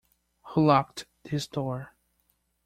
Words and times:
Who 0.55 0.65
locked 0.65 1.05
this 1.25 1.45
door? 1.45 1.93